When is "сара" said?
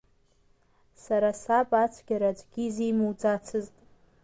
1.03-1.29